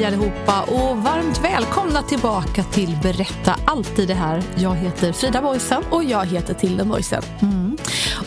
Hej 0.00 0.06
allihopa 0.06 0.62
och 0.62 0.96
varmt 0.96 1.44
välkomna 1.44 2.02
tillbaka 2.02 2.64
till 2.64 2.98
Berätta 3.02 3.56
alltid 3.66 4.08
det 4.08 4.14
här. 4.14 4.42
Jag 4.56 4.74
heter 4.74 5.12
Frida 5.12 5.42
Boysen. 5.42 5.82
Och 5.90 6.04
jag 6.04 6.26
heter 6.26 6.54
Tilda 6.54 6.84
Boysen. 6.84 7.22
Mm. 7.42 7.76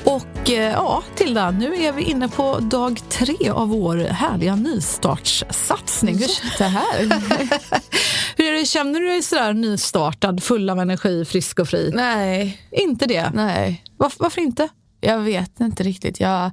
Och 0.05 0.49
eh, 0.49 0.71
ja, 0.71 1.03
Tilda, 1.15 1.51
nu 1.51 1.75
är 1.75 1.91
vi 1.91 2.03
inne 2.03 2.27
på 2.27 2.59
dag 2.59 2.99
tre 3.09 3.49
av 3.49 3.69
vår 3.69 3.97
härliga 3.97 4.55
nystartssatsning. 4.55 6.15
Jättehärligt. 6.15 7.13
Hur 8.37 8.45
är 8.45 8.59
det, 8.59 8.65
känner 8.65 8.99
du 8.99 9.07
dig 9.07 9.23
sådär 9.23 9.53
nystartad, 9.53 10.43
full 10.43 10.69
av 10.69 10.79
energi, 10.79 11.25
frisk 11.25 11.59
och 11.59 11.67
fri? 11.67 11.91
Nej. 11.93 12.61
Inte 12.71 13.05
det? 13.05 13.31
Nej. 13.33 13.83
Varför, 13.97 14.23
varför 14.23 14.41
inte? 14.41 14.69
Jag 15.01 15.19
vet 15.19 15.59
inte 15.59 15.83
riktigt. 15.83 16.19
Jag 16.19 16.51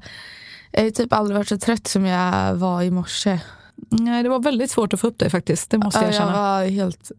har 0.77 0.90
typ 0.90 1.12
aldrig 1.12 1.36
varit 1.36 1.48
så 1.48 1.58
trött 1.58 1.88
som 1.88 2.06
jag 2.06 2.55
var 2.55 2.82
i 2.82 2.90
morse. 2.90 3.38
Nej, 3.89 4.23
det 4.23 4.28
var 4.28 4.39
väldigt 4.39 4.70
svårt 4.70 4.92
att 4.92 5.00
få 5.00 5.06
upp 5.06 5.19
dig 5.19 5.31
faktiskt. 5.31 5.70
Det 5.70 5.78
måste 5.78 6.00
jag 6.00 6.09
erkänna. 6.09 6.31
Jag 6.31 6.39
var 6.39 6.70
helt... 6.70 7.12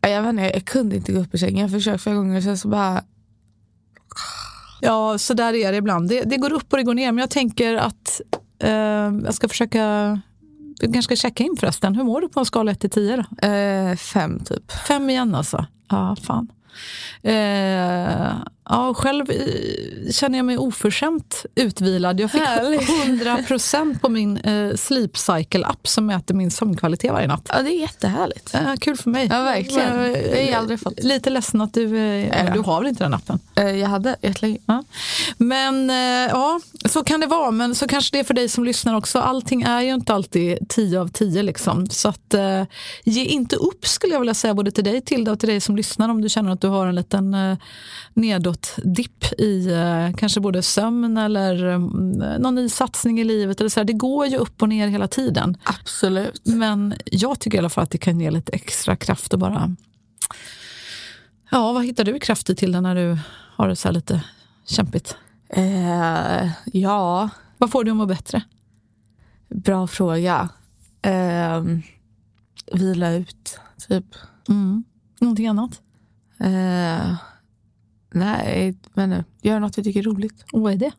Jag, 0.00 0.22
vet 0.22 0.30
inte, 0.30 0.42
jag 0.42 0.64
kunde 0.64 0.96
inte 0.96 1.12
gå 1.12 1.20
upp 1.20 1.34
ur 1.34 1.38
sängen. 1.38 1.58
Jag 1.58 1.70
försökte 1.70 1.98
flera 1.98 2.16
gånger 2.16 2.40
sen 2.40 2.58
så 2.58 2.68
bara... 2.68 3.02
Ja, 4.80 5.18
så 5.18 5.34
där 5.34 5.54
är 5.54 5.72
det 5.72 5.78
ibland. 5.78 6.08
Det, 6.08 6.22
det 6.22 6.36
går 6.36 6.52
upp 6.52 6.72
och 6.72 6.78
det 6.78 6.84
går 6.84 6.94
ner. 6.94 7.12
Men 7.12 7.18
jag 7.18 7.30
tänker 7.30 7.74
att 7.74 8.20
eh, 8.58 8.70
jag 9.24 9.34
ska 9.34 9.48
försöka... 9.48 9.80
Jag 10.80 10.92
kanske 10.92 11.02
ska 11.02 11.28
checka 11.28 11.44
in 11.44 11.56
förresten. 11.60 11.94
Hur 11.94 12.04
mår 12.04 12.20
du 12.20 12.28
på 12.28 12.40
en 12.40 12.46
skala 12.46 12.72
1 12.72 12.80
till 12.80 12.90
10 12.90 13.16
då? 13.16 13.48
Eh, 13.48 13.96
fem 13.96 14.40
typ. 14.44 14.72
Fem 14.72 15.10
igen 15.10 15.34
alltså? 15.34 15.66
Ja, 15.88 16.16
fan. 16.22 16.48
Eh, 17.22 18.32
ja, 18.68 18.94
själv 18.94 19.30
eh, 19.30 20.10
känner 20.12 20.38
jag 20.38 20.44
mig 20.44 20.58
oförskämt 20.58 21.46
utvilad. 21.54 22.20
Jag 22.20 22.30
fick 22.30 22.40
Härligt. 22.40 22.88
100% 22.90 23.98
på 24.00 24.08
min 24.08 24.36
eh, 24.36 24.74
Sleep 24.76 25.16
Cycle-app 25.16 25.86
som 25.88 26.06
mäter 26.06 26.34
min 26.34 26.50
sömnkvalitet 26.50 27.12
varje 27.12 27.26
natt. 27.26 27.50
Ja, 27.52 27.62
det 27.62 27.70
är 27.70 27.80
jättehärligt. 27.80 28.54
Eh, 28.54 28.74
kul 28.80 28.96
för 28.96 29.10
mig. 29.10 29.26
Ja, 29.30 29.42
verkligen. 29.42 30.04
Eh, 30.04 30.12
Det 30.12 30.36
har 30.36 30.50
jag 30.50 30.54
aldrig 30.54 30.80
fått. 30.80 31.02
Lite 31.04 31.30
ledsen 31.30 31.60
att 31.60 31.74
du... 31.74 31.98
Eh, 31.98 32.26
Ja. 32.46 32.50
Du 32.54 32.60
har 32.60 32.78
väl 32.80 32.88
inte 32.88 33.04
den 33.04 33.14
appen? 33.14 33.38
Eh, 33.54 33.70
jag 33.70 33.88
hade 33.88 34.16
jättelänge. 34.22 34.58
Ja. 34.66 34.84
Men 35.38 35.88
ja, 36.28 36.60
så 36.84 37.04
kan 37.04 37.20
det 37.20 37.26
vara. 37.26 37.50
Men 37.50 37.74
så 37.74 37.88
kanske 37.88 38.16
det 38.16 38.20
är 38.20 38.24
för 38.24 38.34
dig 38.34 38.48
som 38.48 38.64
lyssnar 38.64 38.94
också. 38.96 39.18
Allting 39.18 39.62
är 39.62 39.80
ju 39.80 39.94
inte 39.94 40.14
alltid 40.14 40.68
10 40.68 41.00
av 41.00 41.08
10 41.08 41.42
liksom. 41.42 41.86
Så 41.90 42.08
att 42.08 42.34
ge 43.04 43.24
inte 43.24 43.56
upp 43.56 43.86
skulle 43.86 44.12
jag 44.12 44.20
vilja 44.20 44.34
säga 44.34 44.54
både 44.54 44.70
till 44.70 44.84
dig 44.84 45.00
Tilda 45.00 45.32
och 45.32 45.40
till 45.40 45.48
dig 45.48 45.60
som 45.60 45.76
lyssnar 45.76 46.08
om 46.08 46.20
du 46.22 46.28
känner 46.28 46.50
att 46.52 46.60
du 46.60 46.65
har 46.66 46.86
en 46.86 46.94
liten 46.94 47.34
eh, 47.34 47.58
nedåt-dipp 48.14 49.24
i 49.38 49.72
eh, 49.72 50.16
kanske 50.16 50.40
både 50.40 50.62
sömn 50.62 51.16
eller 51.16 51.66
eh, 51.66 51.78
någon 52.38 52.54
ny 52.54 52.68
satsning 52.68 53.20
i 53.20 53.24
livet. 53.24 53.60
Eller 53.60 53.70
så 53.70 53.80
här. 53.80 53.84
Det 53.84 53.92
går 53.92 54.26
ju 54.26 54.36
upp 54.36 54.62
och 54.62 54.68
ner 54.68 54.88
hela 54.88 55.08
tiden. 55.08 55.56
Absolut. 55.64 56.42
Men 56.44 56.94
jag 57.04 57.40
tycker 57.40 57.58
i 57.58 57.58
alla 57.58 57.68
fall 57.68 57.84
att 57.84 57.90
det 57.90 57.98
kan 57.98 58.20
ge 58.20 58.30
lite 58.30 58.52
extra 58.52 58.96
kraft 58.96 59.32
och 59.32 59.38
bara... 59.38 59.76
Ja, 61.50 61.72
vad 61.72 61.84
hittar 61.84 62.04
du 62.04 62.18
kraft 62.20 62.50
i 62.50 62.54
till 62.54 62.80
när 62.80 62.94
du 62.94 63.18
har 63.56 63.68
det 63.68 63.76
så 63.76 63.88
här 63.88 63.92
lite 63.92 64.24
kämpigt? 64.66 65.16
Eh, 65.48 66.48
ja, 66.64 67.28
Vad 67.58 67.70
får 67.70 67.84
du 67.84 67.90
att 67.90 67.96
må 67.96 68.06
bättre? 68.06 68.42
bra 69.48 69.86
fråga. 69.86 70.48
Eh, 71.02 71.64
vila 72.72 73.12
ut, 73.12 73.58
typ. 73.88 74.04
Mm. 74.48 74.84
Någonting 75.20 75.46
annat? 75.46 75.80
Eh, 76.40 77.14
nej, 78.14 78.74
men 78.94 79.10
nu. 79.10 79.24
Gör 79.42 79.60
något 79.60 79.76
jag 79.76 79.84
tycker 79.84 80.00
är 80.00 80.04
roligt. 80.04 80.44
Och 80.52 80.60
vad 80.60 80.72
är 80.72 80.76
det? 80.76 80.92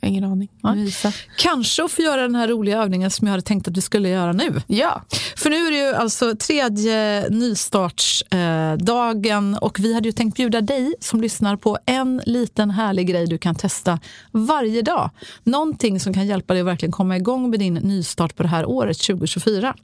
Jag 0.00 0.08
har 0.08 0.12
ingen 0.12 0.24
aning. 0.24 0.48
Mysa. 0.74 1.12
Kanske 1.38 1.84
att 1.84 1.92
få 1.92 2.02
göra 2.02 2.22
den 2.22 2.34
här 2.34 2.48
roliga 2.48 2.82
övningen 2.82 3.10
som 3.10 3.26
jag 3.26 3.32
hade 3.32 3.42
tänkt 3.42 3.68
att 3.68 3.76
vi 3.76 3.80
skulle 3.80 4.08
göra 4.08 4.32
nu. 4.32 4.62
Ja. 4.66 5.02
För 5.36 5.50
nu 5.50 5.56
är 5.56 5.70
det 5.70 5.78
ju 5.78 5.94
alltså 5.94 6.36
tredje 6.36 7.28
nystartsdagen 7.30 9.54
och 9.54 9.80
vi 9.80 9.94
hade 9.94 10.08
ju 10.08 10.12
tänkt 10.12 10.36
bjuda 10.36 10.60
dig 10.60 10.94
som 11.00 11.20
lyssnar 11.20 11.56
på 11.56 11.78
en 11.86 12.22
liten 12.26 12.70
härlig 12.70 13.06
grej 13.06 13.26
du 13.26 13.38
kan 13.38 13.54
testa 13.54 14.00
varje 14.32 14.82
dag. 14.82 15.10
Någonting 15.44 16.00
som 16.00 16.14
kan 16.14 16.26
hjälpa 16.26 16.54
dig 16.54 16.60
att 16.60 16.66
verkligen 16.66 16.92
komma 16.92 17.16
igång 17.16 17.50
med 17.50 17.60
din 17.60 17.74
nystart 17.74 18.36
på 18.36 18.42
det 18.42 18.48
här 18.48 18.66
året 18.66 18.98
2024. 18.98 19.74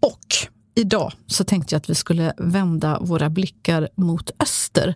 Och 0.00 0.18
Idag 0.74 1.12
så 1.26 1.44
tänkte 1.44 1.74
jag 1.74 1.78
att 1.78 1.90
vi 1.90 1.94
skulle 1.94 2.32
vända 2.36 2.98
våra 3.00 3.30
blickar 3.30 3.88
mot 3.94 4.30
öster 4.38 4.94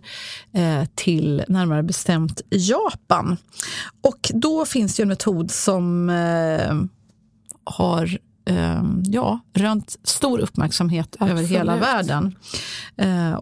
eh, 0.53 0.83
till 0.95 1.43
närmare 1.47 1.83
bestämt 1.83 2.41
Japan. 2.49 3.37
Och 4.01 4.31
då 4.33 4.65
finns 4.65 4.95
det 4.95 5.03
en 5.03 5.09
metod 5.09 5.51
som 5.51 6.09
eh, 6.09 6.75
har 7.63 8.17
eh, 8.45 8.83
ja, 9.03 9.39
rönt 9.53 9.97
stor 10.03 10.39
uppmärksamhet 10.39 11.15
över 11.19 11.31
Absolut. 11.31 11.51
hela 11.51 11.77
världen. 11.77 12.35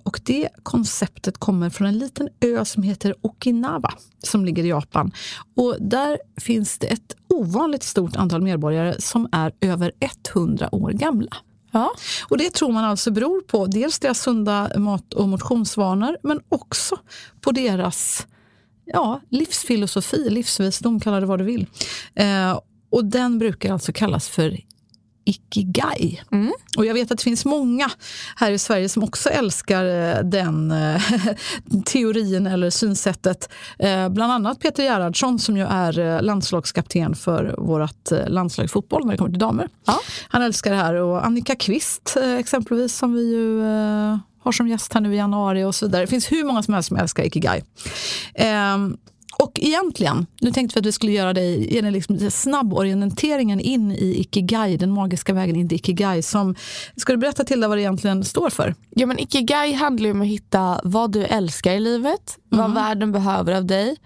Och 0.04 0.20
det 0.24 0.50
konceptet 0.64 1.38
kommer 1.38 1.70
från 1.70 1.88
en 1.88 1.98
liten 1.98 2.30
ö 2.42 2.66
som 2.66 2.84
heter 2.84 3.16
Okinawa 3.22 3.94
som 4.24 4.46
ligger 4.46 4.64
i 4.64 4.68
Japan. 4.68 5.12
Och 5.56 5.78
där 5.80 6.18
finns 6.38 6.78
det 6.78 6.88
ett 6.88 7.16
ovanligt 7.30 7.84
stort 7.84 8.16
antal 8.16 8.42
medborgare 8.42 9.02
som 9.02 9.28
är 9.32 9.52
över 9.62 9.92
100 10.34 10.76
år 10.76 10.92
gamla. 10.92 11.38
Ja. 11.74 11.92
Och 12.30 12.38
det 12.38 12.50
tror 12.50 12.72
man 12.72 12.84
alltså 12.84 13.12
beror 13.12 13.42
på 13.42 13.66
dels 13.66 14.00
deras 14.00 14.22
sunda 14.22 14.72
mat 14.76 15.14
och 15.14 15.30
motionsvanor 15.30 16.18
men 16.24 16.40
också 16.50 16.98
på 17.42 17.52
deras 17.52 18.28
ja, 18.86 19.22
livsfilosofi, 19.30 20.30
livsvisdom, 20.30 21.00
kalla 21.00 21.20
det 21.20 21.26
vad 21.26 21.40
du 21.40 21.46
vill. 21.46 21.68
Eh, 22.16 22.60
och 22.92 23.06
den 23.06 23.40
brukar 23.40 23.74
alltså 23.74 23.94
kallas 23.94 24.30
för 24.30 24.60
ikigai. 25.26 26.22
Och 26.78 26.86
jag 26.86 26.94
vet 26.94 27.12
att 27.12 27.18
det 27.18 27.24
finns 27.24 27.46
många 27.46 27.90
här 28.36 28.52
i 28.52 28.60
Sverige 28.60 28.90
som 28.90 29.04
också 29.04 29.30
älskar 29.30 29.86
eh, 29.86 30.24
den 30.24 30.72
eh, 30.72 31.02
teorin 31.86 32.48
eller 32.48 32.70
synsättet. 32.70 33.50
Eh, 33.80 34.10
bland 34.10 34.32
annat 34.32 34.60
Peter 34.60 34.84
Gerhardsson 34.84 35.40
som 35.40 35.58
ju 35.58 35.64
är 35.64 36.22
landslagskapten 36.22 37.16
för 37.16 37.56
vårt 37.58 38.12
landslag 38.28 38.66
i 38.66 38.68
fotboll 38.68 39.06
när 39.06 39.12
det 39.12 39.18
kommer 39.18 39.32
till 39.32 39.40
damer. 39.40 39.70
Ja. 39.86 40.00
Han 40.28 40.42
älskar 40.42 40.72
det 40.72 40.78
här 40.78 40.94
och 40.94 41.26
Annika 41.26 41.56
Kvist 41.56 42.18
exempelvis 42.40 42.96
som 42.96 43.14
vi 43.14 43.32
ju 43.32 43.62
har 44.44 44.52
som 44.52 44.68
gäst 44.68 44.94
här 44.94 45.02
nu 45.02 45.14
i 45.14 45.18
januari 45.18 45.64
och 45.64 45.76
så 45.76 45.86
vidare. 45.86 46.04
Det 46.04 46.08
finns 46.08 46.32
hur 46.32 46.44
många 46.44 46.64
som 46.64 46.74
helst 46.74 46.88
som 46.88 46.98
älskar 46.98 47.24
ikigai. 47.24 47.62
Och 49.40 49.60
egentligen, 49.62 50.26
nu 50.42 50.52
tänkte 50.52 50.76
vi 50.76 50.80
att 50.80 50.86
vi 50.86 50.92
skulle 50.92 51.12
göra 51.12 51.34
dig 51.34 51.74
ge 51.74 51.82
dig 51.82 51.92
liksom 51.92 52.32
snabborienteringen 52.32 53.60
in 53.60 53.92
i 53.92 54.20
ikigai, 54.20 54.78
den 54.78 54.92
magiska 54.92 55.34
vägen 55.34 55.56
in 55.56 55.72
i 55.72 55.76
ikigai. 55.76 56.22
Som, 56.22 56.56
ska 56.96 57.14
du 57.14 57.18
berätta 57.18 57.44
till 57.44 57.60
dig 57.60 57.70
vad 57.70 57.78
det 57.78 57.82
egentligen 57.82 58.24
står 58.24 58.50
för? 58.50 58.76
Ja, 58.90 59.06
men 59.06 59.20
Ikigai 59.20 59.74
handlar 59.74 60.12
om 60.12 60.22
att 60.22 60.28
hitta 60.28 60.80
vad 60.84 61.12
du 61.12 61.24
älskar 61.24 61.72
i 61.72 61.80
livet, 61.80 62.38
vad 62.50 62.74
världen 62.74 63.12
behöver 63.12 63.54
av 63.54 63.66
dig, 63.66 63.98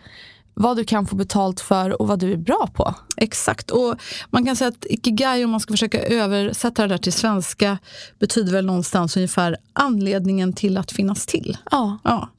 vad 0.58 0.78
du 0.78 0.84
kan 0.84 1.08
få 1.08 1.16
betalt 1.16 1.60
för 1.62 2.02
och 2.02 2.08
vad 2.08 2.20
du 2.20 2.34
är 2.34 2.38
bra 2.38 2.70
på. 2.74 2.94
Exakt. 3.18 3.72
Och 3.72 3.96
man 4.30 4.46
kan 4.46 4.56
säga 4.56 4.68
att 4.68 4.86
ikigai, 4.86 5.46
om 5.46 5.52
man 5.52 5.60
ska 5.60 5.74
försöka 5.74 6.02
översätta 6.02 6.82
det 6.82 6.88
där 6.88 6.98
till 6.98 7.14
svenska, 7.14 7.78
betyder 8.20 8.52
väl 8.52 8.66
någonstans 8.66 9.18
ungefär 9.18 9.58
anledningen 9.74 10.54
till 10.54 10.78
att 10.78 10.92
finnas 10.92 11.26
till. 11.26 11.58
Ja. 11.72 12.00
Ja. 12.04 12.30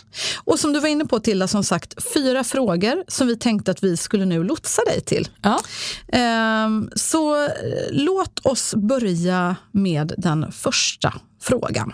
Och 0.44 0.58
som 0.58 0.72
du 0.72 0.80
var 0.80 0.88
inne 0.88 1.04
på 1.04 1.20
Tilda, 1.20 1.48
som 1.48 1.64
sagt, 1.64 1.94
fyra 2.14 2.44
frågor 2.44 3.04
som 3.08 3.26
vi 3.26 3.36
tänkte 3.36 3.70
att 3.70 3.84
vi 3.84 3.96
skulle 3.96 4.24
nu 4.24 4.44
lotsa 4.44 4.82
dig 4.84 5.00
till. 5.00 5.28
Ja. 5.42 5.60
Ehm, 6.08 6.90
så 6.94 7.44
eh, 7.44 7.50
låt 7.90 8.38
oss 8.38 8.74
börja 8.74 9.56
med 9.72 10.14
den 10.18 10.52
första 10.52 11.14
frågan. 11.42 11.92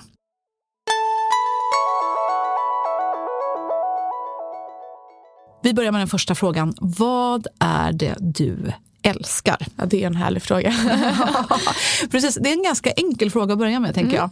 Vi 5.65 5.75
börjar 5.75 5.93
med 5.93 6.01
den 6.01 6.09
första 6.09 6.35
frågan. 6.35 6.75
Vad 6.81 7.47
är 7.59 7.93
det 7.93 8.15
du 8.21 8.73
älskar? 9.03 9.67
Ja, 9.77 9.87
det 9.87 10.03
är 10.03 10.07
en 10.07 10.17
härlig 10.17 10.43
fråga. 10.43 10.75
Precis, 12.11 12.39
det 12.41 12.49
är 12.49 12.53
en 12.53 12.63
ganska 12.63 12.91
enkel 12.91 13.31
fråga 13.31 13.53
att 13.53 13.59
börja 13.59 13.81
med 13.81 13.95
tänker 13.95 14.19
mm. 14.19 14.31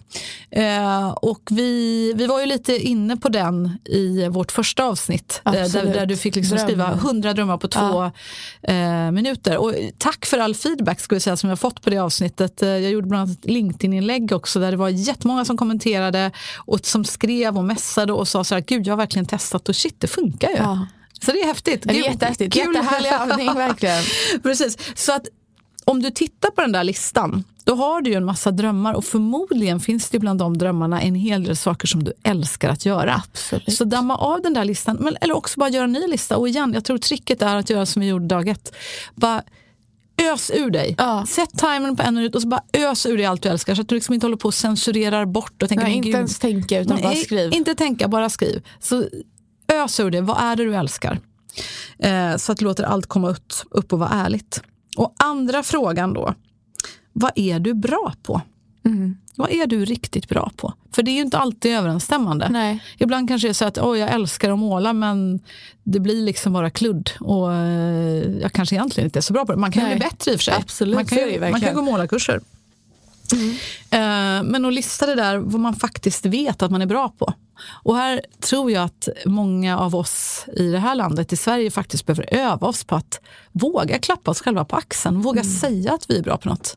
jag. 0.50 0.98
Eh, 0.98 1.08
och 1.10 1.40
vi, 1.50 2.12
vi 2.16 2.26
var 2.26 2.40
ju 2.40 2.46
lite 2.46 2.76
inne 2.76 3.16
på 3.16 3.28
den 3.28 3.78
i 3.84 4.28
vårt 4.28 4.52
första 4.52 4.84
avsnitt 4.84 5.42
eh, 5.44 5.52
där, 5.52 5.94
där, 5.94 6.06
du 6.06 6.16
fick 6.16 6.36
liksom 6.36 6.58
skriva 6.58 6.94
hundra 6.94 7.32
drömmar 7.32 7.58
på 7.58 7.68
två 7.68 8.12
ja. 8.60 8.72
eh, 8.72 9.10
minuter. 9.10 9.56
Och 9.56 9.74
tack 9.98 10.26
för 10.26 10.38
all 10.38 10.54
feedback 10.54 11.00
ska 11.00 11.14
vi 11.16 11.20
säga, 11.20 11.36
som 11.36 11.48
jag 11.48 11.58
fått 11.58 11.82
på 11.82 11.90
det 11.90 11.98
avsnittet. 11.98 12.62
Eh, 12.62 12.68
jag 12.68 12.90
gjorde 12.90 13.06
bland 13.06 13.22
annat 13.22 13.38
ett 13.38 13.50
LinkedIn-inlägg 13.50 14.32
också 14.32 14.60
där 14.60 14.70
det 14.70 14.76
var 14.76 14.88
jättemånga 14.88 15.44
som 15.44 15.56
kommenterade 15.56 16.30
och 16.56 16.86
som 16.86 17.04
skrev 17.04 17.58
och 17.58 17.64
messade 17.64 18.12
och 18.12 18.28
sa 18.28 18.44
så 18.44 18.54
här, 18.54 18.62
gud 18.62 18.86
jag 18.86 18.92
har 18.92 18.98
verkligen 18.98 19.26
testat 19.26 19.68
och 19.68 19.76
shit 19.76 20.00
det 20.00 20.06
funkar 20.06 20.48
ju. 20.48 20.56
Ja. 20.56 20.86
Så 21.24 21.32
det 21.32 21.42
är 21.42 21.46
häftigt. 21.46 21.82
Det 21.84 21.98
är 21.98 22.08
jättehäftigt. 22.10 22.54
Kul. 22.54 22.74
Jättehärlig 22.74 23.32
övning 23.32 23.54
verkligen. 23.54 24.02
Precis. 24.42 24.78
Så 24.94 25.12
att 25.12 25.26
om 25.84 26.02
du 26.02 26.10
tittar 26.10 26.50
på 26.50 26.60
den 26.60 26.72
där 26.72 26.84
listan, 26.84 27.44
då 27.64 27.74
har 27.74 28.00
du 28.00 28.10
ju 28.10 28.16
en 28.16 28.24
massa 28.24 28.50
drömmar 28.50 28.94
och 28.94 29.04
förmodligen 29.04 29.80
finns 29.80 30.08
det 30.08 30.18
bland 30.18 30.38
de 30.38 30.58
drömmarna 30.58 31.00
en 31.02 31.14
hel 31.14 31.44
del 31.44 31.56
saker 31.56 31.86
som 31.86 32.04
du 32.04 32.12
älskar 32.22 32.68
att 32.68 32.86
göra. 32.86 33.22
Absolut. 33.30 33.72
Så 33.72 33.84
damma 33.84 34.16
av 34.16 34.42
den 34.42 34.54
där 34.54 34.64
listan, 34.64 34.96
men, 35.00 35.16
eller 35.20 35.36
också 35.36 35.60
bara 35.60 35.68
göra 35.70 35.84
en 35.84 35.92
ny 35.92 36.06
lista. 36.06 36.36
Och 36.36 36.48
igen, 36.48 36.72
jag 36.74 36.84
tror 36.84 36.98
tricket 36.98 37.42
är 37.42 37.56
att 37.56 37.70
göra 37.70 37.86
som 37.86 38.00
vi 38.00 38.08
gjorde 38.08 38.26
dag 38.26 38.48
ett. 38.48 38.74
Bara 39.14 39.42
ös 40.22 40.50
ur 40.54 40.70
dig. 40.70 40.94
Ja. 40.98 41.26
Sätt 41.28 41.50
timern 41.58 41.96
på 41.96 42.02
en 42.02 42.14
minut 42.14 42.34
och 42.34 42.42
så 42.42 42.48
bara 42.48 42.62
ös 42.72 43.06
ur 43.06 43.16
dig 43.16 43.26
allt 43.26 43.42
du 43.42 43.48
älskar. 43.48 43.74
Så 43.74 43.80
att 43.80 43.88
du 43.88 43.94
liksom 43.94 44.14
inte 44.14 44.26
håller 44.26 44.36
på 44.36 44.48
och 44.48 44.54
censurerar 44.54 45.24
bort. 45.26 45.62
Och 45.62 45.68
tänker, 45.68 45.84
Nej, 45.84 45.94
inte 45.94 46.08
ens 46.08 46.38
tänka 46.38 46.80
utan 46.80 46.94
Nej, 46.94 47.02
bara 47.02 47.14
skriv. 47.14 47.54
Inte 47.54 47.74
tänka, 47.74 48.08
bara 48.08 48.30
skriv. 48.30 48.62
Så 48.80 49.04
ös 49.72 50.00
ur 50.00 50.10
det. 50.10 50.20
Vad 50.20 50.40
är 50.40 50.56
det 50.56 50.64
du 50.64 50.74
älskar? 50.74 51.18
Eh, 51.98 52.36
så 52.36 52.52
att 52.52 52.58
du 52.58 52.64
låter 52.64 52.84
allt 52.84 53.06
komma 53.06 53.28
upp, 53.28 53.52
upp 53.70 53.92
och 53.92 53.98
vara 53.98 54.10
ärligt. 54.10 54.62
Och 54.96 55.14
andra 55.18 55.62
frågan 55.62 56.12
då. 56.12 56.34
Vad 57.12 57.32
är 57.34 57.60
du 57.60 57.74
bra 57.74 58.14
på? 58.22 58.40
Mm. 58.84 59.16
Vad 59.36 59.50
är 59.50 59.66
du 59.66 59.84
riktigt 59.84 60.28
bra 60.28 60.50
på? 60.56 60.74
För 60.94 61.02
det 61.02 61.10
är 61.10 61.12
ju 61.12 61.20
inte 61.20 61.38
alltid 61.38 61.76
överensstämmande. 61.76 62.48
Nej. 62.50 62.82
Ibland 62.98 63.28
kanske 63.28 63.48
det 63.48 63.52
är 63.52 63.54
så 63.54 63.64
att 63.64 63.78
oh, 63.78 63.98
jag 63.98 64.10
älskar 64.10 64.50
att 64.50 64.58
måla 64.58 64.92
men 64.92 65.40
det 65.82 66.00
blir 66.00 66.22
liksom 66.22 66.52
bara 66.52 66.70
kludd. 66.70 67.10
Och 67.20 67.52
eh, 67.52 68.40
jag 68.40 68.52
kanske 68.52 68.74
egentligen 68.74 69.06
inte 69.06 69.18
är 69.18 69.20
så 69.20 69.32
bra 69.32 69.46
på 69.46 69.52
det. 69.52 69.58
Man 69.58 69.72
kan 69.72 69.82
Nej. 69.82 69.96
bli 69.96 70.04
bättre 70.04 70.32
i 70.32 70.34
och 70.34 70.38
för 70.38 70.44
sig. 70.44 70.54
Absolut, 70.54 70.94
man, 70.94 71.06
kan, 71.06 71.18
ju, 71.18 71.40
man 71.40 71.60
kan 71.60 71.74
gå 71.74 71.82
målarkurser. 71.82 72.40
Mm. 73.32 73.50
Eh, 73.90 74.50
men 74.50 74.64
att 74.64 74.74
lista 74.74 75.06
det 75.06 75.14
där 75.14 75.36
vad 75.36 75.60
man 75.60 75.74
faktiskt 75.74 76.26
vet 76.26 76.62
att 76.62 76.70
man 76.70 76.82
är 76.82 76.86
bra 76.86 77.08
på. 77.08 77.34
Och 77.68 77.96
här 77.96 78.20
tror 78.40 78.70
jag 78.70 78.84
att 78.84 79.08
många 79.26 79.78
av 79.78 79.96
oss 79.96 80.46
i 80.56 80.70
det 80.70 80.78
här 80.78 80.94
landet, 80.94 81.32
i 81.32 81.36
Sverige, 81.36 81.70
faktiskt 81.70 82.06
behöver 82.06 82.34
öva 82.34 82.66
oss 82.66 82.84
på 82.84 82.96
att 82.96 83.20
våga 83.52 83.98
klappa 83.98 84.30
oss 84.30 84.40
själva 84.40 84.64
på 84.64 84.76
axeln. 84.76 85.20
Våga 85.20 85.40
mm. 85.40 85.52
säga 85.52 85.92
att 85.92 86.10
vi 86.10 86.18
är 86.18 86.22
bra 86.22 86.36
på 86.36 86.48
något. 86.48 86.76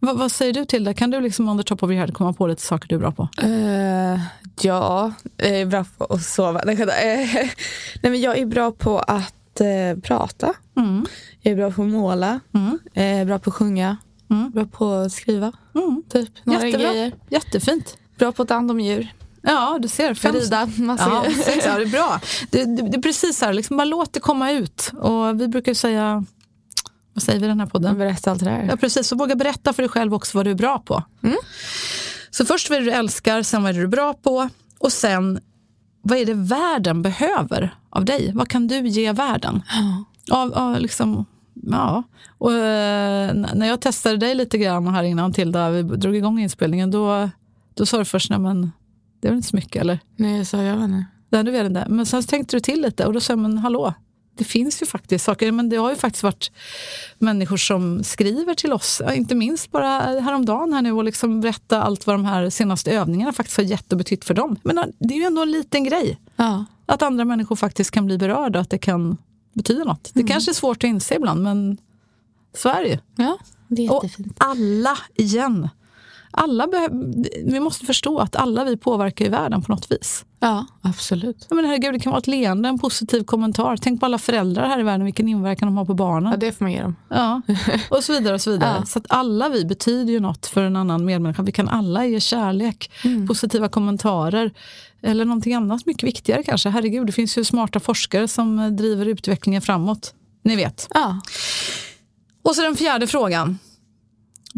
V 0.00 0.12
vad 0.14 0.32
säger 0.32 0.52
du 0.52 0.64
till 0.64 0.84
det? 0.84 0.94
Kan 0.94 1.10
du 1.10 1.20
liksom 1.20 1.48
on 1.48 1.58
the 1.58 1.64
top 1.64 1.82
of 1.82 1.90
your 1.90 2.00
head 2.00 2.12
komma 2.12 2.32
på 2.32 2.46
lite 2.46 2.62
saker 2.62 2.88
du 2.88 2.94
är 2.94 2.98
bra 2.98 3.12
på? 3.12 3.28
Uh, 3.44 4.20
ja, 4.60 5.12
jag 5.36 5.60
är 5.60 5.66
bra 5.66 5.84
på 5.98 6.04
att 6.04 6.22
sova. 6.22 6.60
Nej, 6.66 7.52
men 8.02 8.20
jag 8.20 8.38
är 8.38 8.46
bra 8.46 8.72
på 8.72 8.98
att 8.98 9.32
prata. 10.02 10.54
Mm. 10.76 11.06
Jag 11.40 11.52
är 11.52 11.56
bra 11.56 11.70
på 11.70 11.82
att 11.82 11.88
måla. 11.88 12.40
Mm. 12.54 12.78
Jag 12.92 13.04
är 13.04 13.24
bra 13.24 13.38
på 13.38 13.50
att 13.50 13.56
sjunga. 13.56 13.96
Mm. 14.30 14.50
Bra 14.50 14.66
på 14.66 14.92
att 14.92 15.12
skriva. 15.12 15.52
Mm. 15.74 16.02
Typ, 16.08 16.30
några 16.44 16.66
Jättebra. 16.66 16.92
grejer. 16.92 17.12
Jättefint. 17.30 17.98
Bra 18.18 18.32
på 18.32 18.42
att 18.42 18.48
ta 18.48 18.54
hand 18.54 18.70
om 18.70 18.80
djur. 18.80 19.12
Ja, 19.42 19.78
du 19.80 19.88
ser. 19.88 20.14
Fem... 20.14 20.34
Rida, 20.34 20.68
massa 20.76 21.04
ja, 21.04 21.24
ja, 21.64 21.78
det 21.78 21.82
är 21.82 21.86
bra. 21.86 22.20
Det, 22.50 22.64
det, 22.64 22.82
det 22.82 22.96
är 22.96 23.02
precis 23.02 23.38
så 23.38 23.44
här, 23.44 23.52
liksom 23.52 23.76
bara 23.76 23.84
låt 23.84 24.12
det 24.12 24.20
komma 24.20 24.52
ut. 24.52 24.92
Och 25.00 25.40
vi 25.40 25.48
brukar 25.48 25.74
säga, 25.74 26.24
vad 27.12 27.22
säger 27.22 27.40
vi 27.40 27.44
i 27.46 27.48
den 27.48 27.60
här 27.60 27.66
podden? 27.66 27.98
Berätta 27.98 28.30
allt 28.30 28.40
det 28.40 28.50
där. 28.50 28.66
Ja, 28.70 28.76
precis. 28.76 29.06
Så 29.08 29.16
våga 29.16 29.34
berätta 29.34 29.72
för 29.72 29.82
dig 29.82 29.88
själv 29.88 30.14
också 30.14 30.38
vad 30.38 30.46
du 30.46 30.50
är 30.50 30.54
bra 30.54 30.78
på. 30.78 31.02
Mm. 31.22 31.36
Så 32.30 32.44
först 32.44 32.70
vad 32.70 32.82
du 32.82 32.90
älskar, 32.90 33.42
sen 33.42 33.62
vad 33.62 33.70
är 33.70 33.74
du 33.74 33.82
är 33.82 33.86
bra 33.86 34.14
på 34.14 34.48
och 34.78 34.92
sen 34.92 35.40
vad 36.02 36.18
är 36.18 36.26
det 36.26 36.34
världen 36.34 37.02
behöver 37.02 37.74
av 37.90 38.04
dig? 38.04 38.32
Vad 38.34 38.48
kan 38.48 38.66
du 38.68 38.88
ge 38.88 39.12
världen? 39.12 39.62
Av, 40.30 40.54
av 40.54 40.80
liksom, 40.80 41.24
ja. 41.70 42.02
Och, 42.38 42.52
eh, 42.52 43.34
när 43.34 43.66
jag 43.66 43.80
testade 43.80 44.16
dig 44.16 44.34
lite 44.34 44.58
grann 44.58 44.88
här 44.88 45.02
innan 45.02 45.32
till 45.32 45.52
där 45.52 45.70
vi 45.70 45.82
drog 45.82 46.16
igång 46.16 46.38
inspelningen, 46.38 46.90
då, 46.90 47.30
då 47.74 47.86
sa 47.86 47.98
du 47.98 48.04
först, 48.04 48.30
nej 48.30 48.38
men 48.38 48.72
det 49.20 49.28
är 49.28 49.32
väl 49.32 49.36
inte 49.36 49.48
så 49.48 49.56
mycket 49.56 49.80
eller? 49.80 49.98
Nej, 50.16 50.36
jag 50.36 50.46
sa 50.46 50.62
jag 50.62 50.76
vet 50.76 50.84
inte. 50.84 51.04
Nej, 51.28 51.44
du 51.44 51.50
vet 51.50 51.66
inte. 51.66 51.86
Men 51.88 52.06
sen 52.06 52.22
tänkte 52.22 52.56
du 52.56 52.60
till 52.60 52.82
lite 52.82 53.06
och 53.06 53.12
då 53.12 53.20
sa 53.20 53.32
jag, 53.32 53.38
men 53.38 53.58
hallå, 53.58 53.94
det 54.36 54.44
finns 54.44 54.82
ju 54.82 54.86
faktiskt 54.86 55.24
saker. 55.24 55.52
Men 55.52 55.68
det 55.68 55.76
har 55.76 55.90
ju 55.90 55.96
faktiskt 55.96 56.22
varit 56.22 56.50
människor 57.18 57.56
som 57.56 58.04
skriver 58.04 58.54
till 58.54 58.72
oss, 58.72 59.02
inte 59.14 59.34
minst 59.34 59.70
bara 59.70 59.98
häromdagen 59.98 60.72
här 60.72 60.82
nu 60.82 60.92
och 60.92 61.04
liksom 61.04 61.40
berätta 61.40 61.82
allt 61.82 62.06
vad 62.06 62.14
de 62.14 62.24
här 62.24 62.50
senaste 62.50 62.92
övningarna 62.92 63.32
faktiskt 63.32 63.56
har 63.56 63.64
gett 63.64 63.92
och 63.92 63.98
betytt 63.98 64.24
för 64.24 64.34
dem. 64.34 64.56
Men 64.62 64.92
det 64.98 65.14
är 65.14 65.18
ju 65.18 65.24
ändå 65.24 65.42
en 65.42 65.50
liten 65.50 65.84
grej. 65.84 66.20
Ja. 66.36 66.64
Att 66.86 67.02
andra 67.02 67.24
människor 67.24 67.56
faktiskt 67.56 67.90
kan 67.90 68.06
bli 68.06 68.18
berörda, 68.18 68.60
att 68.60 68.70
det 68.70 68.78
kan 68.78 69.16
betyda 69.56 69.84
något. 69.84 70.10
Det 70.14 70.20
mm. 70.20 70.28
kanske 70.28 70.50
är 70.50 70.54
svårt 70.54 70.76
att 70.76 70.88
inse 70.88 71.14
ibland, 71.14 71.42
men 71.42 71.76
så 72.56 72.68
är 72.68 72.82
det 72.82 72.88
ju. 72.88 72.98
Ja, 73.16 73.38
det 73.68 73.86
är 73.86 73.94
jättefint. 73.94 74.32
Och 74.38 74.46
alla, 74.46 74.98
igen, 75.14 75.68
alla 76.36 76.68
vi 77.44 77.60
måste 77.60 77.86
förstå 77.86 78.18
att 78.18 78.36
alla 78.36 78.64
vi 78.64 78.76
påverkar 78.76 79.24
ju 79.24 79.30
världen 79.30 79.62
på 79.62 79.72
något 79.72 79.92
vis. 79.92 80.24
Ja, 80.40 80.66
absolut. 80.82 81.46
Men 81.50 81.64
herregud, 81.64 81.92
det 81.94 81.98
kan 81.98 82.10
vara 82.10 82.18
ett 82.18 82.26
leende, 82.26 82.68
en 82.68 82.78
positiv 82.78 83.24
kommentar. 83.24 83.76
Tänk 83.76 84.00
på 84.00 84.06
alla 84.06 84.18
föräldrar 84.18 84.68
här 84.68 84.80
i 84.80 84.82
världen, 84.82 85.04
vilken 85.04 85.28
inverkan 85.28 85.68
de 85.68 85.76
har 85.76 85.84
på 85.84 85.94
barnen. 85.94 86.30
Ja, 86.30 86.36
det 86.36 86.52
får 86.52 86.64
man 86.64 86.72
ge 86.72 86.82
dem. 86.82 86.96
Ja, 87.08 87.42
och 87.90 88.04
så 88.04 88.12
vidare. 88.12 88.34
och 88.34 88.40
Så 88.40 88.50
vidare. 88.50 88.76
Ja. 88.80 88.86
Så 88.86 88.98
att 88.98 89.06
alla 89.08 89.48
vi 89.48 89.64
betyder 89.64 90.12
ju 90.12 90.20
något 90.20 90.46
för 90.46 90.62
en 90.62 90.76
annan 90.76 91.04
medmänniska. 91.04 91.42
Vi 91.42 91.52
kan 91.52 91.68
alla 91.68 92.06
ge 92.06 92.20
kärlek, 92.20 92.90
mm. 93.04 93.26
positiva 93.26 93.68
kommentarer 93.68 94.52
eller 95.02 95.24
någonting 95.24 95.54
annat 95.54 95.86
mycket 95.86 96.02
viktigare 96.02 96.42
kanske. 96.42 96.68
Herregud, 96.68 97.06
det 97.06 97.12
finns 97.12 97.38
ju 97.38 97.44
smarta 97.44 97.80
forskare 97.80 98.28
som 98.28 98.76
driver 98.76 99.06
utvecklingen 99.06 99.62
framåt. 99.62 100.14
Ni 100.42 100.56
vet. 100.56 100.88
Ja. 100.94 101.20
Och 102.42 102.54
så 102.56 102.62
den 102.62 102.76
fjärde 102.76 103.06
frågan. 103.06 103.58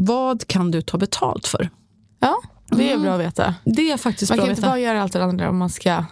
Vad 0.01 0.47
kan 0.47 0.71
du 0.71 0.83
ta 0.83 0.99
betalt 0.99 1.47
för? 1.47 1.71
Ja, 2.21 2.41
det 2.71 2.89
är 2.89 2.91
mm. 2.91 3.03
bra 3.03 3.15
att 3.15 3.21
veta. 3.21 3.55
Det 3.65 3.91
är 3.91 3.97
faktiskt 3.97 4.31
man 4.31 4.37
bra 4.37 4.47
kan 4.47 4.51
inte 4.51 4.63
bara 4.63 4.79
göra 4.79 5.03
allt 5.03 5.13
det 5.13 5.25
andra 5.25 5.51
om 5.51 5.59
man 5.59 5.71
ska 5.71 6.05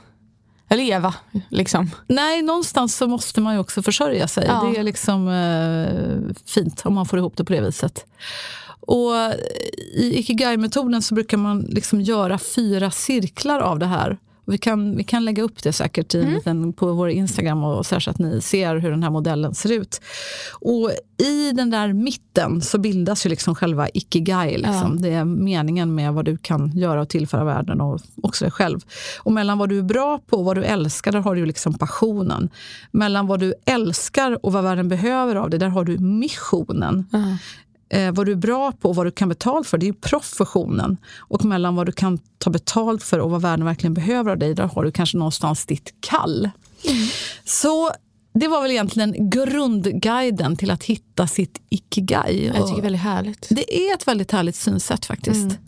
leva. 0.70 1.14
Liksom. 1.48 1.90
Nej, 2.08 2.42
någonstans 2.42 2.96
så 2.96 3.08
måste 3.08 3.40
man 3.40 3.54
ju 3.54 3.60
också 3.60 3.82
försörja 3.82 4.28
sig. 4.28 4.44
Ja. 4.46 4.70
Det 4.70 4.78
är 4.78 4.82
liksom 4.82 5.28
eh, 5.28 6.34
fint 6.46 6.86
om 6.86 6.94
man 6.94 7.06
får 7.06 7.18
ihop 7.18 7.36
det 7.36 7.44
på 7.44 7.52
det 7.52 7.60
viset. 7.60 8.06
Och 8.80 9.12
I 9.94 10.18
Ikigai-metoden 10.18 11.02
så 11.02 11.14
brukar 11.14 11.36
man 11.36 11.60
liksom 11.60 12.00
göra 12.00 12.38
fyra 12.38 12.90
cirklar 12.90 13.60
av 13.60 13.78
det 13.78 13.86
här. 13.86 14.18
Vi 14.46 14.58
kan, 14.58 14.96
vi 14.96 15.04
kan 15.04 15.24
lägga 15.24 15.42
upp 15.42 15.62
det 15.62 15.72
säkert 15.72 16.14
i 16.14 16.20
mm. 16.20 16.34
liten, 16.34 16.72
på 16.72 16.92
vår 16.92 17.10
Instagram 17.10 17.64
och 17.64 17.86
så, 17.86 18.00
så 18.00 18.10
att 18.10 18.18
ni 18.18 18.40
ser 18.40 18.76
hur 18.76 18.90
den 18.90 19.02
här 19.02 19.10
modellen 19.10 19.54
ser 19.54 19.72
ut. 19.72 20.00
Och 20.60 20.90
i 21.18 21.52
den 21.52 21.70
där 21.70 21.92
mitten 21.92 22.62
så 22.62 22.78
bildas 22.78 23.26
ju 23.26 23.30
liksom 23.30 23.54
själva 23.54 23.88
ikigai. 23.88 24.56
Liksom. 24.56 24.92
Ja. 24.94 25.02
Det 25.02 25.08
är 25.08 25.24
meningen 25.24 25.94
med 25.94 26.12
vad 26.12 26.24
du 26.24 26.36
kan 26.36 26.72
göra 26.78 27.00
och 27.00 27.08
tillföra 27.08 27.44
världen 27.44 27.80
och 27.80 28.00
också 28.22 28.44
dig 28.44 28.52
själv. 28.52 28.80
Och 29.18 29.32
mellan 29.32 29.58
vad 29.58 29.68
du 29.68 29.78
är 29.78 29.82
bra 29.82 30.20
på 30.26 30.36
och 30.36 30.44
vad 30.44 30.56
du 30.56 30.64
älskar, 30.64 31.12
där 31.12 31.20
har 31.20 31.34
du 31.34 31.46
liksom 31.46 31.74
passionen. 31.74 32.48
Mellan 32.90 33.26
vad 33.26 33.40
du 33.40 33.54
älskar 33.64 34.46
och 34.46 34.52
vad 34.52 34.64
världen 34.64 34.88
behöver 34.88 35.36
av 35.36 35.50
dig, 35.50 35.58
där 35.60 35.68
har 35.68 35.84
du 35.84 35.98
missionen. 35.98 37.06
Ja. 37.12 37.38
Eh, 37.88 38.12
vad 38.12 38.26
du 38.26 38.32
är 38.32 38.36
bra 38.36 38.72
på 38.72 38.88
och 38.88 38.94
vad 38.94 39.06
du 39.06 39.10
kan 39.10 39.28
betala 39.28 39.64
för, 39.64 39.78
det 39.78 39.88
är 39.88 39.92
professionen. 39.92 40.96
Och 41.18 41.44
mellan 41.44 41.76
vad 41.76 41.86
du 41.86 41.92
kan 41.92 42.18
ta 42.38 42.50
betalt 42.50 43.02
för 43.02 43.18
och 43.18 43.30
vad 43.30 43.42
världen 43.42 43.66
verkligen 43.66 43.94
behöver 43.94 44.30
av 44.30 44.38
dig, 44.38 44.54
där 44.54 44.66
har 44.66 44.84
du 44.84 44.92
kanske 44.92 45.18
någonstans 45.18 45.66
ditt 45.66 45.94
kall. 46.00 46.50
Mm. 46.84 47.08
Så 47.44 47.90
det 48.34 48.48
var 48.48 48.62
väl 48.62 48.70
egentligen 48.70 49.30
grundguiden 49.30 50.56
till 50.56 50.70
att 50.70 50.84
hitta 50.84 51.26
sitt 51.26 51.60
ikigai. 51.70 52.46
Jag 52.46 52.54
tycker 52.54 52.74
det 52.74 52.80
är 52.80 52.82
väldigt 52.82 53.02
härligt. 53.02 53.46
Det 53.50 53.88
är 53.88 53.94
ett 53.94 54.08
väldigt 54.08 54.32
härligt 54.32 54.56
synsätt 54.56 55.06
faktiskt. 55.06 55.58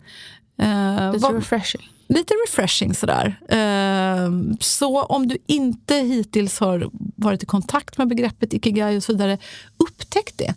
Mm. 0.57 1.05
Uh, 1.07 1.13
lite 1.13 1.23
vad, 1.23 1.35
refreshing. 1.35 1.89
Lite 2.07 2.33
refreshing 2.33 2.95
sådär. 2.95 3.39
Uh, 3.53 4.55
så 4.59 5.03
om 5.03 5.27
du 5.27 5.37
inte 5.47 5.95
hittills 5.95 6.59
har 6.59 6.89
varit 7.15 7.43
i 7.43 7.45
kontakt 7.45 7.97
med 7.97 8.07
begreppet 8.07 8.53
ikigai 8.53 8.97
och 8.97 9.03
så 9.03 9.11
vidare, 9.11 9.37
upptäck 9.77 10.33
det 10.35 10.53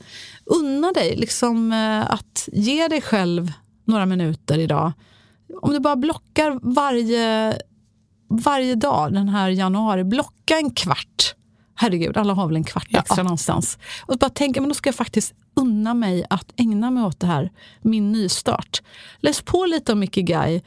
unna 0.54 0.92
dig 0.92 1.16
liksom, 1.16 1.72
eh, 1.72 2.10
att 2.10 2.48
ge 2.52 2.88
dig 2.88 3.00
själv 3.00 3.52
några 3.84 4.06
minuter 4.06 4.58
idag. 4.58 4.92
Om 5.62 5.70
du 5.70 5.80
bara 5.80 5.96
blockar 5.96 6.74
varje, 6.74 7.58
varje 8.28 8.74
dag 8.74 9.12
den 9.12 9.28
här 9.28 9.48
januari, 9.48 10.04
blocka 10.04 10.56
en 10.56 10.70
kvart. 10.70 11.34
Herregud, 11.74 12.16
alla 12.16 12.34
har 12.34 12.46
väl 12.46 12.56
en 12.56 12.64
kvart 12.64 12.88
extra 12.90 13.16
ja. 13.16 13.22
någonstans. 13.22 13.78
Och 14.06 14.18
bara 14.18 14.30
tänka, 14.30 14.60
men 14.60 14.68
då 14.68 14.74
ska 14.74 14.88
jag 14.88 14.94
faktiskt 14.94 15.34
unna 15.56 15.94
mig 15.94 16.24
att 16.30 16.52
ägna 16.56 16.90
mig 16.90 17.04
åt 17.04 17.20
det 17.20 17.26
här, 17.26 17.50
min 17.82 18.12
nystart. 18.12 18.82
Läs 19.20 19.42
på 19.42 19.66
lite 19.66 19.92
om 19.92 20.02
Ikigai. 20.02 20.62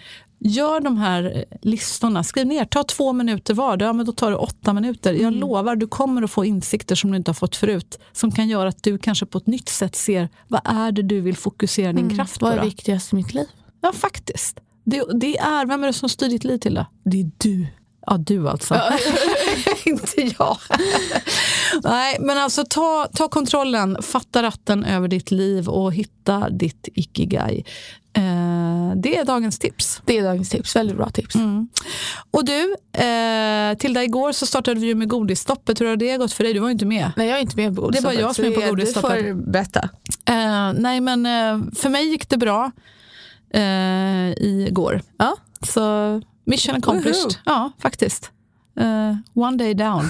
Gör 0.47 0.79
de 0.79 0.97
här 0.97 1.45
listorna, 1.61 2.23
skriv 2.23 2.47
ner, 2.47 2.65
ta 2.65 2.83
två 2.83 3.13
minuter 3.13 3.53
var, 3.53 3.77
ja, 3.81 3.93
men 3.93 4.05
då 4.05 4.11
tar 4.11 4.31
det 4.31 4.37
åtta 4.37 4.73
minuter. 4.73 5.13
Jag 5.13 5.21
mm. 5.21 5.39
lovar, 5.39 5.75
du 5.75 5.87
kommer 5.87 6.23
att 6.23 6.31
få 6.31 6.45
insikter 6.45 6.95
som 6.95 7.11
du 7.11 7.17
inte 7.17 7.29
har 7.29 7.33
fått 7.33 7.55
förut. 7.55 7.99
Som 8.11 8.31
kan 8.31 8.47
göra 8.47 8.69
att 8.69 8.83
du 8.83 8.97
kanske 8.97 9.25
på 9.25 9.37
ett 9.37 9.47
nytt 9.47 9.69
sätt 9.69 9.95
ser, 9.95 10.29
vad 10.47 10.61
är 10.63 10.91
det 10.91 11.01
du 11.01 11.21
vill 11.21 11.37
fokusera 11.37 11.93
din 11.93 12.05
mm. 12.05 12.15
kraft 12.15 12.39
på? 12.39 12.45
Vad 12.45 12.57
är 12.57 12.63
viktigast 12.63 13.13
i 13.13 13.15
mitt 13.15 13.33
liv? 13.33 13.45
Ja, 13.81 13.91
faktiskt. 13.93 14.59
Det, 14.83 15.03
det, 15.13 15.37
är, 15.37 15.65
vem 15.65 15.83
är 15.83 15.87
det 15.87 15.93
som 15.93 16.09
styr 16.09 16.29
ditt 16.29 16.43
liv 16.43 16.57
till 16.57 16.73
det? 16.73 16.87
Det 17.03 17.21
är 17.21 17.31
du. 17.37 17.67
Ja, 18.05 18.17
du 18.17 18.49
alltså. 18.49 18.81
inte 19.85 20.33
jag. 20.39 20.57
Nej, 21.83 22.17
men 22.19 22.37
alltså 22.37 22.63
ta, 22.69 23.07
ta 23.13 23.27
kontrollen, 23.27 23.97
fatta 24.01 24.43
ratten 24.43 24.83
över 24.83 25.07
ditt 25.07 25.31
liv 25.31 25.69
och 25.69 25.93
hitta 25.93 26.49
ditt 26.49 26.87
ikigai. 26.93 27.65
Eh, 28.17 28.95
det 28.95 29.17
är 29.17 29.25
dagens 29.25 29.59
tips. 29.59 30.01
Det 30.05 30.17
är 30.17 30.23
dagens 30.23 30.49
tips. 30.49 30.75
Väldigt 30.75 30.97
bra 30.97 31.09
tips. 31.09 31.35
Mm. 31.35 31.67
Och 32.31 32.45
du, 32.45 32.75
eh, 32.93 33.77
till 33.77 33.93
dig 33.93 34.05
igår 34.05 34.31
så 34.31 34.45
startade 34.45 34.79
vi 34.79 34.87
ju 34.87 34.95
med 34.95 35.09
godisstoppet. 35.09 35.81
Hur 35.81 35.85
har 35.87 35.95
det 35.95 36.17
gått 36.17 36.33
för 36.33 36.43
dig? 36.43 36.53
Du 36.53 36.59
var 36.59 36.67
ju 36.67 36.71
inte 36.71 36.85
med. 36.85 37.11
Nej, 37.15 37.27
jag 37.27 37.37
är 37.37 37.41
inte 37.41 37.55
med 37.55 37.75
på 37.75 37.81
godisstoppet. 37.81 38.17
Det 38.17 38.23
var 38.23 38.27
jag 38.27 38.35
som 38.35 38.45
är 38.45 38.51
på 38.51 38.69
godisstoppet. 38.69 39.19
Du 39.19 39.33
får 39.33 39.51
berätta. 39.51 39.89
Eh, 40.25 40.73
nej, 40.73 41.01
men 41.01 41.25
eh, 41.25 41.73
för 41.75 41.89
mig 41.89 42.09
gick 42.09 42.29
det 42.29 42.37
bra 42.37 42.71
eh, 43.53 44.31
igår. 44.31 45.01
Ja. 45.17 45.35
Så 45.61 46.21
mission 46.45 46.75
accomplished. 46.75 47.23
Woohoo. 47.23 47.41
Ja, 47.45 47.71
faktiskt. 47.79 48.31
Uh, 48.79 49.15
one 49.33 49.57
day 49.57 49.73
down. 49.73 50.09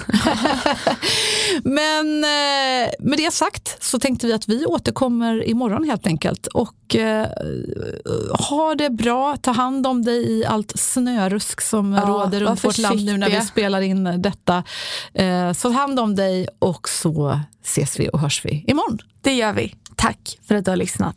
Men 1.62 2.06
uh, 2.06 2.90
med 2.98 3.18
det 3.18 3.32
sagt 3.32 3.84
så 3.84 3.98
tänkte 3.98 4.26
vi 4.26 4.32
att 4.32 4.48
vi 4.48 4.66
återkommer 4.66 5.48
imorgon 5.48 5.84
helt 5.84 6.06
enkelt. 6.06 6.46
Och 6.46 6.96
uh, 6.98 7.24
ha 8.48 8.74
det 8.74 8.90
bra, 8.90 9.36
ta 9.36 9.50
hand 9.50 9.86
om 9.86 10.02
dig 10.02 10.30
i 10.30 10.44
allt 10.44 10.72
snörusk 10.78 11.60
som 11.60 11.92
ja, 11.92 12.00
råder 12.00 12.40
runt 12.40 12.64
vårt 12.64 12.78
land 12.78 13.04
nu 13.04 13.18
när 13.18 13.30
vi 13.30 13.40
spelar 13.40 13.80
in 13.80 14.22
detta. 14.22 14.64
Uh, 15.20 15.52
så 15.52 15.68
ta 15.68 15.74
hand 15.74 16.00
om 16.00 16.14
dig 16.14 16.48
och 16.58 16.88
så 16.88 17.40
ses 17.64 18.00
vi 18.00 18.08
och 18.12 18.20
hörs 18.20 18.44
vi 18.44 18.64
imorgon. 18.66 18.98
Det 19.20 19.34
gör 19.34 19.52
vi. 19.52 19.74
Tack 19.96 20.38
för 20.48 20.54
att 20.54 20.64
du 20.64 20.70
har 20.70 20.76
lyssnat. 20.76 21.16